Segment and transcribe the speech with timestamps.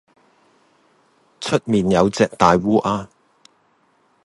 [1.39, 3.07] 出面有只大鴉烏